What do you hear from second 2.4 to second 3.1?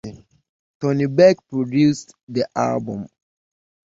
album.